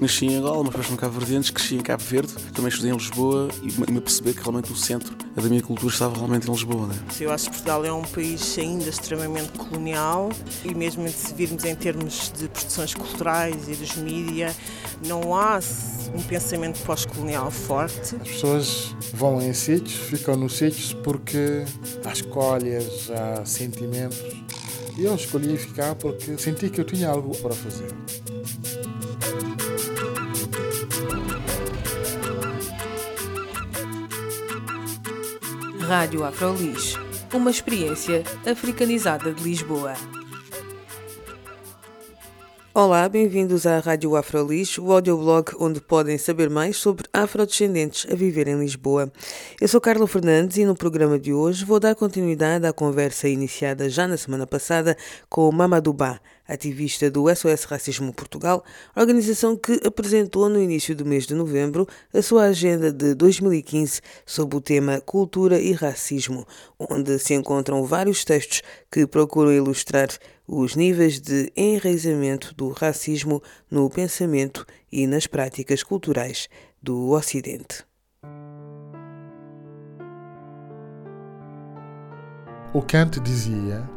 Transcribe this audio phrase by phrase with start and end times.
[0.00, 2.96] Nasci em Angola, mas depois no Cabo Verde, cresci em Cabo Verde, também estudei em
[2.96, 6.86] Lisboa e me perceber que realmente o centro da minha cultura estava realmente em Lisboa.
[6.86, 6.94] Né?
[7.20, 10.30] Eu acho que Portugal é um país ainda extremamente colonial
[10.64, 14.56] e mesmo se virmos em termos de produções culturais e dos mídias,
[15.06, 15.60] não há
[16.14, 18.16] um pensamento pós-colonial forte.
[18.16, 21.62] As pessoas vão em sítios, ficam nos sítios porque
[22.06, 24.18] há escolhas, há sentimentos.
[24.98, 27.88] Eu escolhi ficar porque senti que eu tinha algo para fazer.
[35.80, 36.94] Rádio Afrolis,
[37.34, 39.94] uma experiência africanizada de Lisboa.
[42.82, 48.48] Olá, bem-vindos à Rádio Afrolis, o audioblog onde podem saber mais sobre afrodescendentes a viver
[48.48, 49.12] em Lisboa.
[49.60, 53.90] Eu sou Carla Fernandes e no programa de hoje vou dar continuidade à conversa iniciada
[53.90, 54.96] já na semana passada
[55.28, 58.64] com Mamadou Ba, ativista do SOS Racismo Portugal,
[58.96, 64.56] organização que apresentou no início do mês de novembro a sua agenda de 2015 sob
[64.56, 66.46] o tema Cultura e Racismo,
[66.78, 70.08] onde se encontram vários textos que procuram ilustrar
[70.52, 76.48] os níveis de enraizamento do racismo no pensamento e nas práticas culturais
[76.82, 77.84] do Ocidente.
[82.74, 83.88] O Kant dizia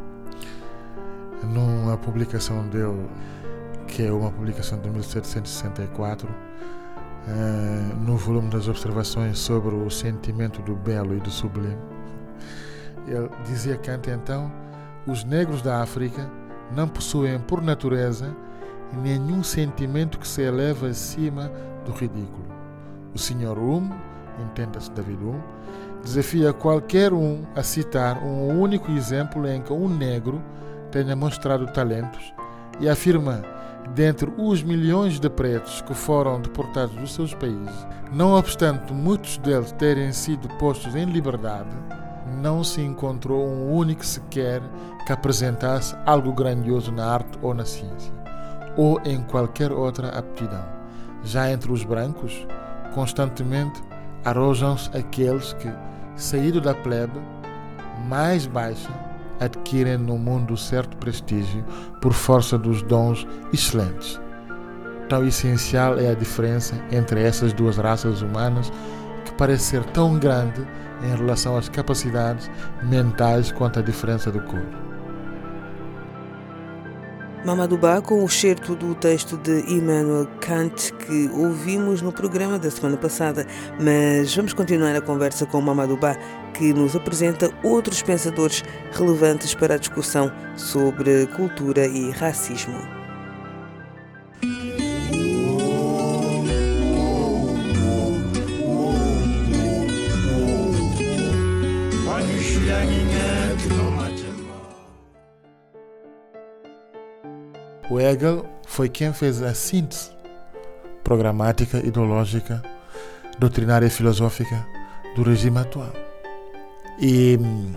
[1.44, 3.10] numa publicação dele,
[3.88, 10.76] que é uma publicação de 1764, uh, no volume das observações sobre o sentimento do
[10.76, 11.78] belo e do sublime.
[13.08, 14.52] Ele dizia Kant então:
[15.08, 18.36] os negros da África não possuem por natureza
[19.02, 21.52] nenhum sentimento que se eleva acima
[21.86, 22.46] do ridículo.
[23.14, 23.58] O Sr.
[23.58, 23.94] Hume,
[24.40, 25.44] entenda-se David Hume,
[26.04, 30.42] desafia qualquer um a citar um único exemplo em que um negro
[30.92, 32.34] tenha mostrado talentos
[32.80, 33.44] e afirma,
[33.96, 39.72] dentre os milhões de pretos que foram deportados dos seus países, não obstante muitos deles
[39.74, 41.70] terem sido postos em liberdade,
[42.42, 44.62] não se encontrou um único sequer
[45.06, 48.14] que apresentasse algo grandioso na arte ou na ciência,
[48.78, 50.64] ou em qualquer outra aptidão.
[51.24, 52.46] Já entre os brancos,
[52.94, 53.82] constantemente
[54.24, 55.72] arrojam-se aqueles que,
[56.16, 57.20] saído da plebe
[58.08, 58.92] mais baixa,
[59.40, 61.64] adquirem no mundo certo prestígio
[62.02, 64.20] por força dos dons excelentes.
[65.10, 68.72] Tão essencial é a diferença entre essas duas raças humanas
[69.34, 70.66] que parece ser tão grande
[71.02, 72.50] em relação às capacidades
[72.84, 74.66] mentais quanto a diferença de cor.
[77.46, 82.96] Mamadouba com o certo do texto de Immanuel Kant que ouvimos no programa da semana
[82.96, 83.46] passada,
[83.82, 86.16] mas vamos continuar a conversa com Mamadouba
[86.54, 93.03] que nos apresenta outros pensadores relevantes para a discussão sobre cultura e racismo.
[107.94, 110.10] O Hegel foi quem fez a síntese
[111.04, 112.60] programática, ideológica,
[113.38, 114.66] doutrinária e filosófica
[115.16, 115.94] do regime atual.
[117.00, 117.72] E hum,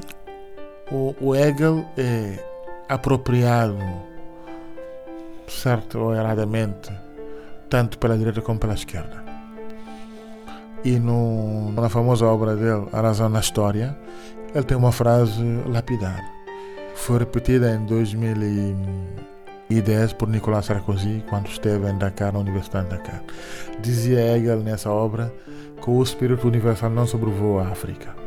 [0.91, 2.43] o, o Hegel é
[2.89, 3.77] apropriado,
[5.47, 6.91] certo ou erradamente,
[7.69, 9.23] tanto pela direita como pela esquerda.
[10.83, 13.95] E no, na famosa obra dele, A Razão na História,
[14.55, 16.25] ele tem uma frase lapidar.
[16.95, 17.85] Foi repetida em
[19.69, 23.23] 2010 por Nicolas Sarkozy quando esteve em Dakar, na Universidade de Dakar.
[23.81, 25.33] Dizia Hegel nessa obra
[25.83, 28.27] que o espírito universal não sobrevoa a África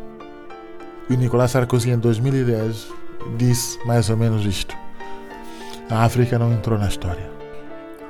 [1.09, 2.88] e Nicolas Sarkozy, em 2010,
[3.35, 4.75] disse mais ou menos isto:
[5.89, 7.27] A África não entrou na história.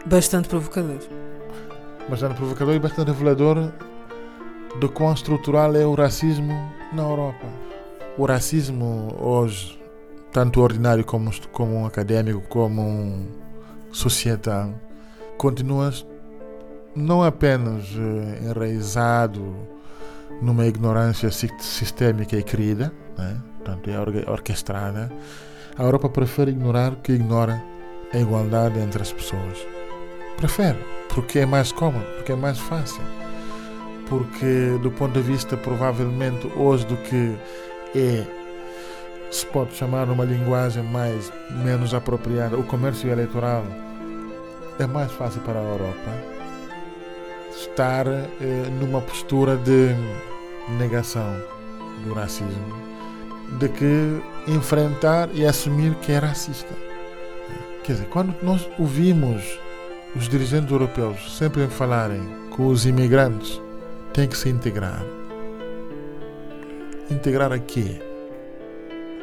[0.05, 0.99] Bastante provocador.
[2.09, 3.71] Bastante provocador e bastante revelador
[4.81, 6.53] do quão estrutural é o racismo
[6.91, 7.47] na Europa.
[8.17, 9.78] O racismo hoje,
[10.31, 13.27] tanto ordinário como, como um acadêmico, como um
[13.91, 14.73] societal,
[15.37, 15.91] continua
[16.95, 19.55] não apenas eh, enraizado
[20.41, 23.37] numa ignorância sistémica e querida, né?
[23.57, 25.11] portanto é orquestrada,
[25.77, 27.61] a Europa prefere ignorar que ignora
[28.13, 29.57] a igualdade entre as pessoas.
[30.37, 30.77] Prefere,
[31.13, 33.01] porque é mais cômodo, porque é mais fácil.
[34.07, 37.37] Porque, do ponto de vista, provavelmente, hoje, do que
[37.95, 38.25] é,
[39.31, 41.31] se pode chamar uma linguagem mais,
[41.63, 43.63] menos apropriada, o comércio eleitoral
[44.79, 46.39] é mais fácil para a Europa
[47.51, 48.25] estar eh,
[48.79, 49.89] numa postura de
[50.77, 51.35] negação
[52.05, 52.75] do racismo,
[53.59, 56.73] de que enfrentar e assumir que é racista.
[57.83, 59.59] Quer dizer, quando nós ouvimos
[60.15, 62.21] os dirigentes europeus sempre falarem
[62.55, 63.61] que os imigrantes
[64.13, 65.03] têm que se integrar,
[67.11, 68.08] integrar a quê?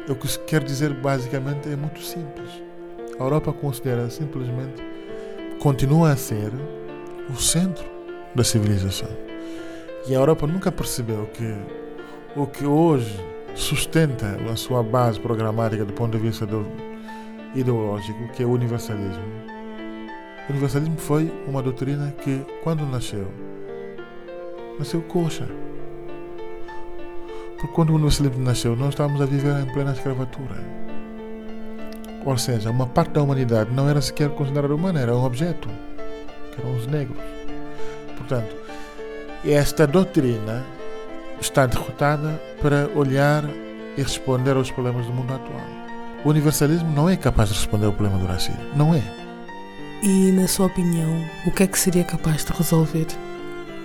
[0.09, 2.63] O que se quer dizer basicamente é muito simples.
[3.19, 4.81] A Europa considera simplesmente,
[5.59, 6.49] continua a ser
[7.29, 7.85] o centro
[8.33, 9.09] da civilização.
[10.07, 11.53] E a Europa nunca percebeu que
[12.37, 13.19] o que hoje
[13.53, 16.65] sustenta a sua base programática do ponto de vista do
[17.53, 19.25] ideológico, que é o universalismo.
[20.47, 23.27] O universalismo foi uma doutrina que, quando nasceu,
[24.79, 25.49] nasceu coxa.
[27.57, 30.63] Porque quando o universalismo nasceu, nós estávamos a viver em plena escravatura.
[32.23, 35.67] Ou seja, uma parte da humanidade não era sequer considerada humana, era um objeto,
[36.53, 37.17] que eram os negros.
[38.15, 38.55] Portanto,
[39.43, 40.63] esta doutrina
[41.41, 43.43] está derrotada para olhar
[43.97, 45.61] e responder aos problemas do mundo atual.
[46.23, 48.61] O universalismo não é capaz de responder ao problema do racismo.
[48.75, 49.01] Não é.
[50.03, 53.07] E, na sua opinião, o que é que seria capaz de resolver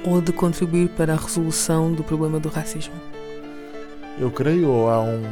[0.04, 3.11] ou de contribuir para a resolução do problema do racismo?
[4.18, 5.22] Eu creio há um,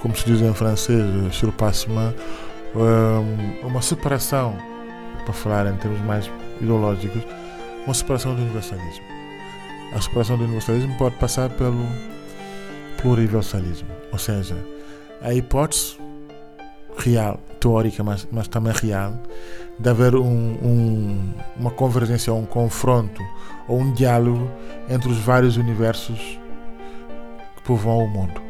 [0.00, 2.14] como se diz em francês, surpassement,
[3.62, 4.56] uma separação,
[5.24, 7.22] para falar em termos mais ideológicos,
[7.84, 9.04] uma separação do universalismo.
[9.94, 11.86] A separação do universalismo pode passar pelo
[13.00, 14.56] pluriversalismo, ou seja,
[15.22, 15.98] a hipótese
[16.96, 19.14] real, teórica, mas, mas também real,
[19.78, 23.22] de haver um, um, uma convergência, um confronto
[23.68, 24.50] ou um diálogo
[24.88, 26.38] entre os vários universos
[27.68, 28.40] povoam o mundo.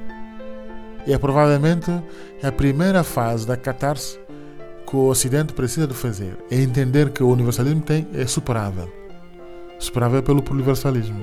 [1.05, 1.91] É provavelmente
[2.41, 4.17] a primeira fase da catarse
[4.87, 8.89] que o Ocidente precisa de fazer, é entender que o universalismo tem, é superável.
[9.81, 11.21] Superável pelo pluriversalismo.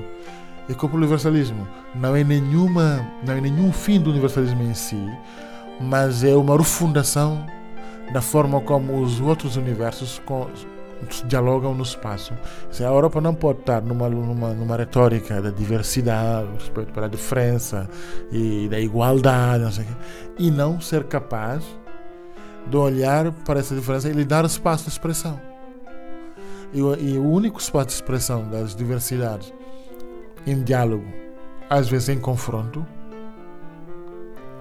[0.68, 5.00] E que o pluriversalismo não é, nenhuma, não é nenhum fim do universalismo em si,
[5.80, 7.46] mas é uma refundação
[8.12, 10.20] da forma como os outros universos
[11.26, 12.32] dialogam no espaço.
[12.78, 17.88] A Europa não pode estar numa, numa, numa retórica da diversidade, respeito pela diferença
[18.32, 19.84] e da igualdade, não quê,
[20.38, 21.64] e não ser capaz
[22.66, 25.40] de olhar para essa diferença e lhe dar espaço de expressão.
[26.72, 29.52] E, e o único espaço de expressão das diversidades
[30.46, 31.06] em diálogo,
[31.70, 32.84] às vezes em confronto,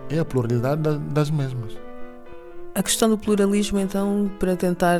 [0.09, 1.75] é a pluralidade das mesmas.
[2.75, 4.99] A questão do pluralismo, então, para tentar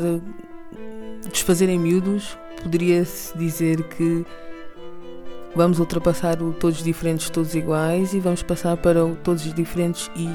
[1.30, 4.26] desfazer em miúdos, poderia-se dizer que
[5.56, 10.30] vamos ultrapassar o todos diferentes, todos iguais e vamos passar para o todos diferentes e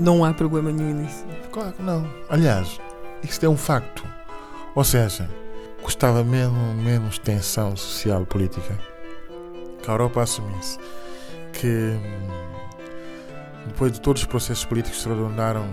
[0.00, 1.24] não há problema nenhum nisso.
[1.52, 2.08] Claro que não.
[2.28, 2.80] Aliás,
[3.22, 4.04] isto é um facto.
[4.74, 5.28] Ou seja,
[5.82, 8.78] custava menos, menos tensão social política
[9.82, 10.78] que a Europa assumisse
[11.52, 11.98] que
[13.66, 15.66] depois de todos os processos políticos se redundaram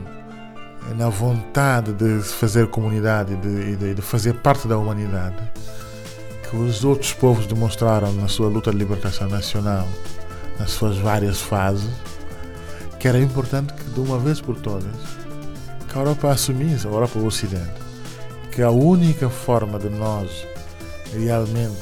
[0.93, 5.37] na vontade de fazer comunidade e de, de, fazer parte da humanidade,
[6.49, 9.87] que os outros povos demonstraram na sua luta de libertação nacional,
[10.59, 11.89] nas suas várias fases,
[12.99, 14.85] que era importante que de uma vez por todas
[15.87, 17.73] que a Europa assumisse, a Europa o Ocidente,
[18.51, 20.45] que a única forma de nós
[21.13, 21.77] realmente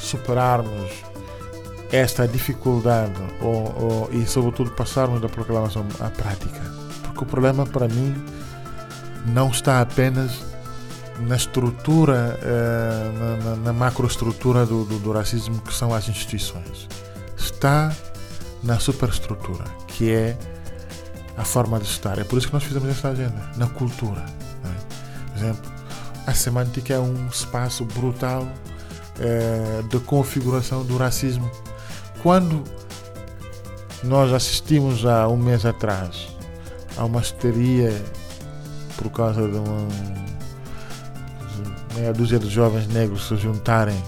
[0.00, 0.90] superarmos
[1.92, 6.79] esta dificuldade ou, ou, e, sobretudo, passarmos da proclamação à prática.
[7.20, 8.14] Porque o problema, para mim,
[9.26, 10.42] não está apenas
[11.20, 16.88] na estrutura, eh, na, na, na macroestrutura do, do, do racismo, que são as instituições.
[17.36, 17.94] Está
[18.62, 20.38] na superestrutura, que é
[21.36, 22.18] a forma de estar.
[22.18, 24.24] É por isso que nós fizemos esta agenda, na cultura.
[24.64, 25.30] É?
[25.30, 25.72] Por exemplo,
[26.26, 28.48] a semântica é um espaço brutal
[29.18, 31.50] é, de configuração do racismo
[32.22, 32.64] quando
[34.02, 36.39] nós assistimos há um mês atrás
[37.00, 37.90] a uma histeria
[38.98, 39.88] por causa de uma
[41.94, 44.00] meia dúzia de jovens negros se juntarem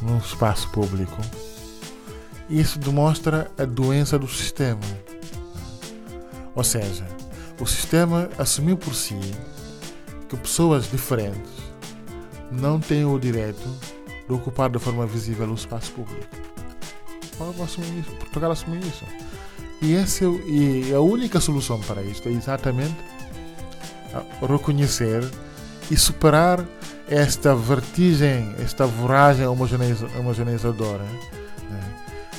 [0.00, 1.16] num espaço público,
[2.48, 4.80] isso demonstra a doença do sistema.
[6.54, 7.06] Ou seja,
[7.60, 9.20] o sistema assumiu por si
[10.30, 11.52] que pessoas diferentes
[12.50, 13.68] não têm o direito
[14.26, 16.26] de ocupar de forma visível o espaço público.
[18.16, 19.04] Portugal assumir isso.
[19.82, 22.94] E, esse, e a única solução para isto é exatamente
[24.48, 25.28] reconhecer
[25.90, 26.64] e superar
[27.08, 31.02] esta vertigem, esta voragem homogeneizadora
[31.68, 31.80] né?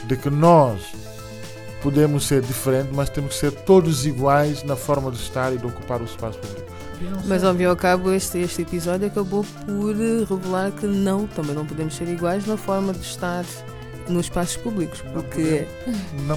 [0.05, 0.81] de que nós
[1.81, 5.65] podemos ser diferentes, mas temos que ser todos iguais na forma de estar e de
[5.65, 6.71] ocupar o espaço público.
[7.25, 11.53] Mas ao fim e ao cabo este, este episódio acabou por revelar que não, também
[11.53, 13.43] não podemos ser iguais na forma de estar
[14.07, 15.65] nos espaços públicos, porque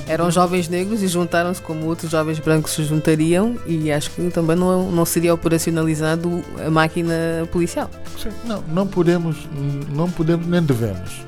[0.07, 4.57] eram jovens negros e juntaram-se como outros jovens brancos se juntariam e acho que também
[4.57, 7.15] não, não seria operacionalizado a máquina
[7.51, 7.91] policial.
[8.21, 9.49] Sim, não, não podemos,
[9.91, 11.25] não podemos nem devemos.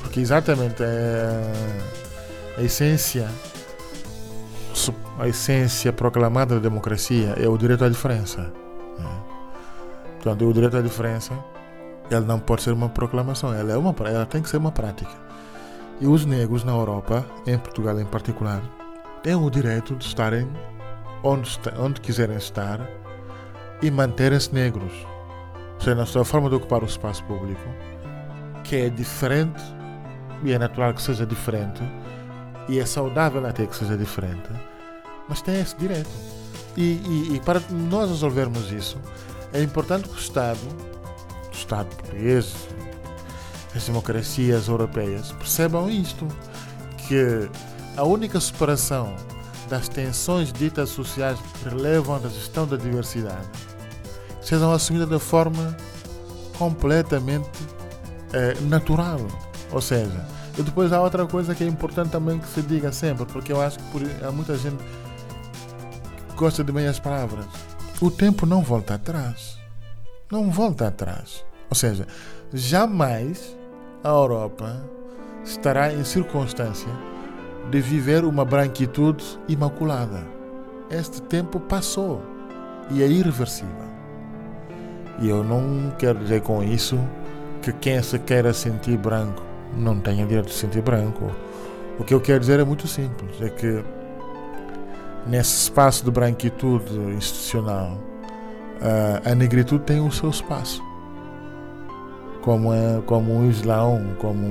[0.00, 1.52] Porque exatamente é
[2.56, 3.28] a essência
[5.18, 8.52] a essência proclamada da democracia é o direito à diferença.
[8.98, 9.16] Né?
[10.14, 11.32] Portanto, o direito à diferença
[12.10, 15.10] ele não pode ser uma proclamação, ela, é uma, ela tem que ser uma prática.
[16.00, 18.62] E os negros na Europa, em Portugal em particular,
[19.22, 20.48] têm o direito de estarem
[21.22, 22.80] onde, onde quiserem estar
[23.80, 24.92] e manterem-se negros.
[25.78, 27.62] Seja, na sua forma de ocupar o espaço público,
[28.62, 29.62] que é diferente,
[30.42, 31.82] e é natural que seja diferente,
[32.68, 34.48] e é saudável até que seja diferente,
[35.28, 36.10] mas tem esse direito.
[36.76, 38.98] E, e, e para nós resolvermos isso,
[39.52, 40.58] é importante que o Estado
[41.54, 42.54] Estado português,
[43.74, 46.26] as democracias europeias percebam isto,
[47.08, 47.48] que
[47.96, 49.14] a única separação
[49.68, 53.48] das tensões ditas sociais que relevam da gestão da diversidade
[54.42, 55.76] sejam assumidas de forma
[56.58, 57.48] completamente
[58.32, 59.20] eh, natural.
[59.72, 60.24] Ou seja,
[60.58, 63.60] e depois há outra coisa que é importante também que se diga sempre, porque eu
[63.60, 64.82] acho que por, há muita gente
[66.28, 67.46] que gosta de meias palavras.
[68.00, 69.63] O tempo não volta atrás.
[70.30, 71.44] Não volta atrás.
[71.68, 72.06] Ou seja,
[72.52, 73.56] jamais
[74.02, 74.82] a Europa
[75.44, 76.88] estará em circunstância
[77.70, 80.22] de viver uma branquitude imaculada.
[80.90, 82.22] Este tempo passou
[82.90, 83.84] e é irreversível.
[85.20, 86.98] E eu não quero dizer com isso
[87.62, 89.42] que quem se queira sentir branco
[89.76, 91.30] não tenha direito de sentir branco.
[91.98, 93.84] O que eu quero dizer é muito simples: é que
[95.26, 97.98] nesse espaço de branquitude institucional,
[99.24, 100.82] a negritude tem o seu espaço
[102.44, 104.44] como, é, como o Islão, como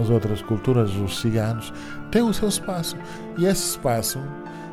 [0.00, 1.70] as outras culturas, os ciganos,
[2.10, 2.96] tem o seu espaço.
[3.36, 4.18] E esse espaço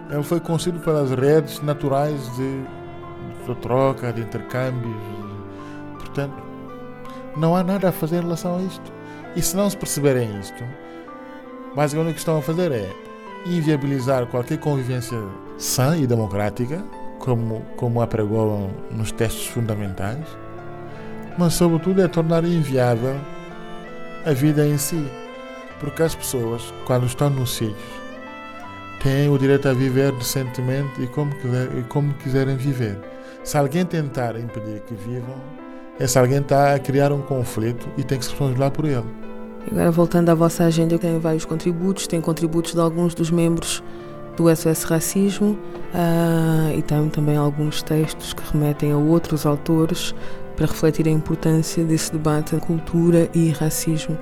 [0.10, 2.62] ele foi construído pelas redes naturais de,
[3.46, 4.96] de troca, de intercâmbios.
[5.98, 6.42] Portanto,
[7.36, 8.94] não há nada a fazer em relação a isto.
[9.36, 10.64] E se não se perceberem isto,
[11.76, 12.90] basicamente o que estão a fazer é
[13.46, 15.22] inviabilizar qualquer convivência
[15.58, 16.86] sã e democrática,
[17.24, 20.26] como, como apregou nos textos fundamentais,
[21.38, 23.16] mas sobretudo é tornar inviável
[24.26, 25.08] a vida em si.
[25.80, 27.78] Porque as pessoas, quando estão nos sítios,
[29.02, 33.00] têm o direito a viver decentemente e como, quiser, e como quiserem viver.
[33.42, 35.36] Se alguém tentar impedir que vivam,
[36.00, 39.24] esse alguém está a criar um conflito e tem que se responsabilizar por ele.
[39.72, 43.82] Agora, voltando à vossa agenda, tem vários contributos, tem contributos de alguns dos membros
[44.36, 45.58] do SOS Racismo
[45.94, 50.14] uh, e tem também alguns textos que remetem a outros autores
[50.56, 54.18] para refletir a importância desse debate cultura e racismo.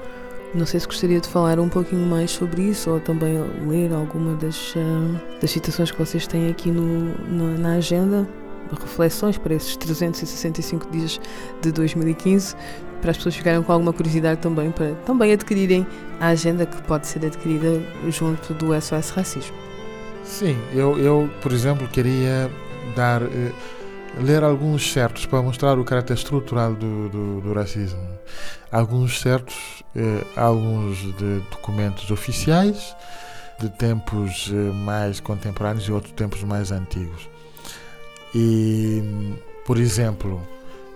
[0.53, 3.37] Não sei se gostaria de falar um pouquinho mais sobre isso ou também
[3.67, 6.83] ler alguma das, uh, das citações que vocês têm aqui no,
[7.29, 8.27] no, na agenda,
[8.69, 11.19] reflexões para esses 365 dias
[11.61, 12.55] de 2015,
[13.01, 15.87] para as pessoas ficarem com alguma curiosidade também, para também adquirirem
[16.19, 19.70] a agenda que pode ser adquirida junto do SOS Racismo.
[20.23, 22.49] Sim, eu, eu por exemplo, queria
[22.95, 23.23] dar.
[23.23, 23.81] Uh,
[24.19, 28.01] ler alguns certos para mostrar o caráter estrutural do, do, do racismo.
[28.71, 32.95] Alguns certos, eh, alguns de documentos oficiais,
[33.59, 37.29] de tempos eh, mais contemporâneos e outros tempos mais antigos.
[38.33, 39.03] E,
[39.65, 40.41] por exemplo,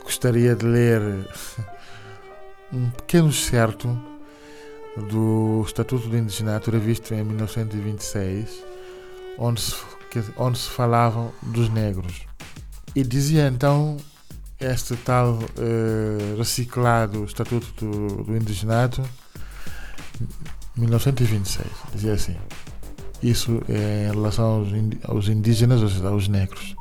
[0.04, 1.02] gostaria de ler
[2.72, 3.98] um pequeno certo
[5.10, 8.64] do Estatuto do Indigenato, revisto em 1926,
[9.38, 9.76] onde se,
[10.38, 12.22] onde se falavam dos negros.
[12.96, 13.98] E dizia então
[14.60, 19.04] este tal uh, reciclado Estatuto do, do Indigenato,
[20.78, 22.36] 1926, dizia assim.
[23.22, 24.66] Isso é em relação
[25.04, 26.76] aos, indígenas, ou seja, aos negros.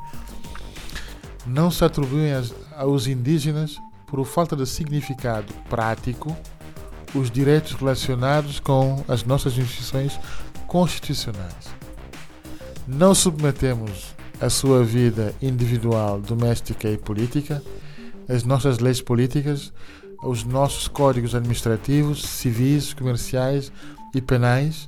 [1.45, 2.31] Não se atribuem
[2.75, 6.35] aos indígenas, por falta de significado prático,
[7.13, 10.19] os direitos relacionados com as nossas instituições
[10.67, 11.73] constitucionais.
[12.87, 17.63] Não submetemos a sua vida individual, doméstica e política,
[18.29, 19.73] as nossas leis políticas,
[20.23, 23.71] os nossos códigos administrativos, civis, comerciais
[24.13, 24.87] e penais,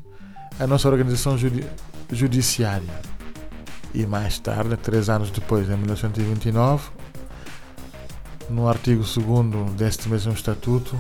[0.60, 1.66] a nossa organização judi
[2.12, 2.94] judiciária.
[3.94, 6.90] E mais tarde, três anos depois, em 1929,
[8.50, 10.96] no artigo 2 deste mesmo estatuto,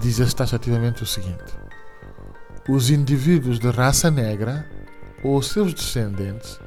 [0.00, 1.52] diz taxativamente o seguinte:
[2.68, 4.64] Os indivíduos de raça negra
[5.22, 6.58] ou seus descendentes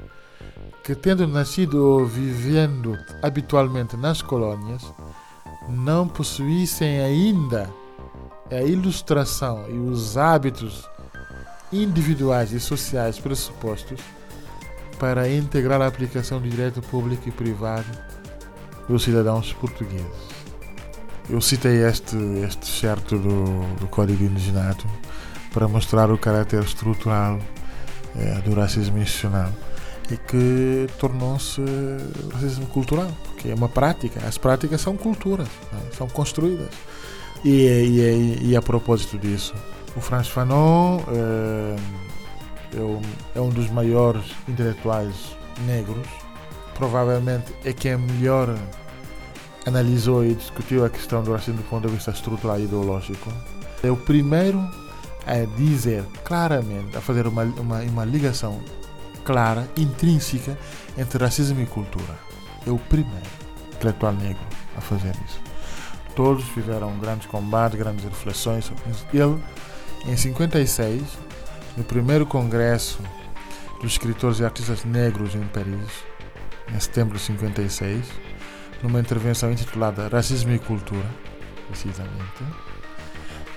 [0.83, 4.83] que, tendo nascido ou vivendo habitualmente nas colônias,
[5.69, 7.69] não possuíssem ainda
[8.51, 10.87] a ilustração e os hábitos
[11.71, 13.99] individuais e sociais pressupostos
[14.99, 17.87] para integrar a aplicação de direito público e privado
[18.87, 20.33] dos cidadãos portugueses.
[21.29, 24.85] Eu citei este, este certo do, do Código Indigenato
[25.53, 27.39] para mostrar o caráter estrutural
[28.43, 29.51] do racismo institucional
[30.11, 31.61] e que tornou-se
[32.33, 34.19] racismo cultural, porque é uma prática.
[34.27, 35.79] As práticas são culturas, né?
[35.97, 36.69] são construídas.
[37.43, 39.53] E, e, e, a propósito disso,
[39.95, 41.75] o Franz Fanon é,
[43.35, 45.13] é, um dos maiores intelectuais
[45.65, 46.07] negros,
[46.75, 48.57] provavelmente é quem melhor
[49.65, 53.31] analisou e discutiu a questão do racismo do ponto de vista estrutural e ideológico.
[53.83, 54.59] É o primeiro
[55.25, 58.61] a dizer claramente, a fazer uma, uma, uma ligação
[59.23, 60.57] clara, intrínseca
[60.97, 62.17] entre racismo e cultura.
[62.65, 64.43] É o primeiro intelectual negro
[64.77, 65.41] a fazer isso.
[66.15, 68.71] Todos fizeram grandes combates, grandes reflexões.
[69.13, 69.41] Ele,
[70.05, 71.01] em 56,
[71.75, 72.99] no primeiro congresso
[73.81, 76.03] dos escritores e artistas negros em Paris,
[76.73, 78.05] em setembro de 56,
[78.81, 81.09] numa intervenção intitulada Racismo e Cultura,
[81.67, 82.43] precisamente,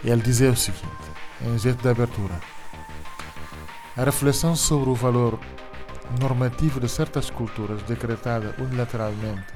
[0.04, 0.87] ele dizia o seguinte,
[1.43, 2.35] em jeito de abertura:
[3.97, 5.38] A reflexão sobre o valor
[6.21, 9.52] normativo de certas culturas decretada unilateralmente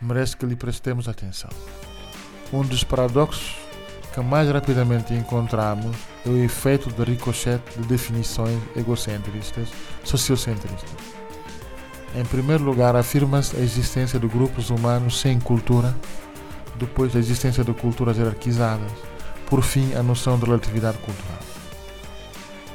[0.00, 1.50] merece que lhe prestemos atenção.
[2.52, 3.56] Um dos paradoxos
[4.14, 9.68] que mais rapidamente encontramos é o efeito de ricochete de definições egocentristas,
[10.02, 11.18] sociocentristas.
[12.14, 15.94] Em primeiro lugar, afirma-se a existência de grupos humanos sem cultura,
[16.76, 18.90] depois a existência de culturas hierarquizadas,
[19.48, 21.38] por fim a noção de relatividade cultural.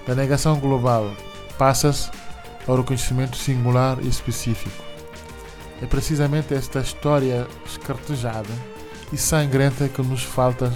[0.08, 1.12] Da negação global
[1.58, 2.10] passa-se
[2.68, 4.84] ao reconhecimento singular e específico.
[5.82, 8.50] É precisamente esta história escartejada
[9.12, 10.74] e sangrenta que nos falta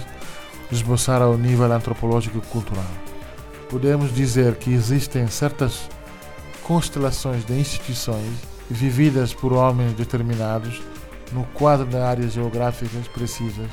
[0.70, 2.84] esboçar ao nível antropológico e cultural.
[3.68, 5.88] Podemos dizer que existem certas
[6.62, 8.32] constelações de instituições
[8.70, 10.80] vividas por homens determinados
[11.32, 13.70] no quadro de áreas geográficas precisas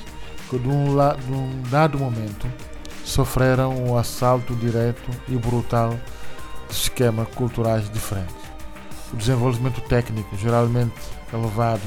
[0.49, 2.47] que de um, um dado momento
[3.03, 5.97] sofreram um assalto direto e brutal
[6.69, 8.35] de esquemas culturais diferentes.
[9.13, 10.95] O desenvolvimento técnico, geralmente
[11.33, 11.81] elevado,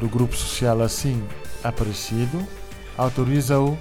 [0.00, 1.22] do grupo social assim
[1.62, 2.46] aparecido,
[2.96, 3.76] autoriza-o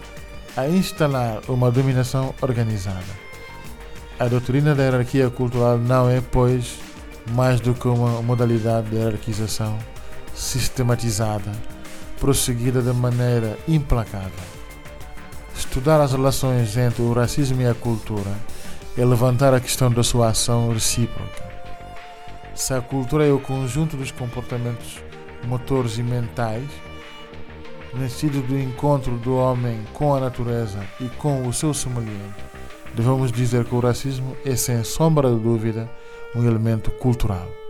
[0.56, 3.24] a instalar uma dominação organizada.
[4.20, 6.80] A doutrina da hierarquia cultural não é, pois,
[7.32, 9.78] mais do que uma modalidade de hierarquização
[10.36, 11.52] sistematizada,
[12.24, 14.32] prosseguida de maneira implacável.
[15.54, 18.32] Estudar as relações entre o racismo e a cultura
[18.98, 21.44] é levantar a questão da sua ação recíproca.
[22.56, 25.02] Se a cultura é o conjunto dos comportamentos
[25.46, 26.64] motores e mentais,
[27.94, 32.42] nascido do encontro do homem com a natureza e com o seu semelhante,
[32.96, 35.92] devemos dizer que o racismo é, sem sombra de dúvida,
[36.34, 37.63] um elemento cultural.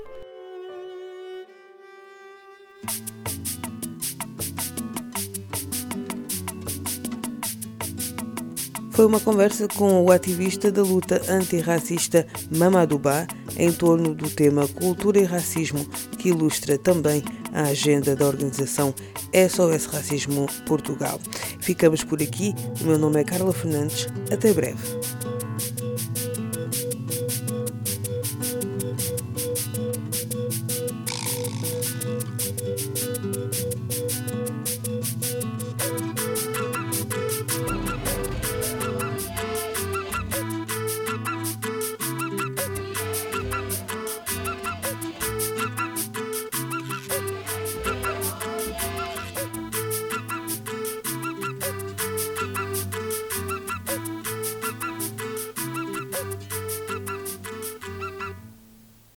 [8.93, 13.25] Foi uma conversa com o ativista da luta antirracista Mamadou Ba
[13.58, 15.84] em torno do tema Cultura e Racismo,
[16.19, 18.93] que ilustra também a agenda da organização
[19.34, 21.19] SOS Racismo Portugal.
[21.60, 22.53] Ficamos por aqui.
[22.82, 24.08] O meu nome é Carla Fernandes.
[24.32, 25.33] Até breve.